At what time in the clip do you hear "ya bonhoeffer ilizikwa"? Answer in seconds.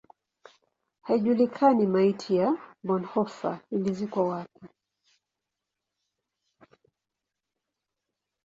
2.35-4.23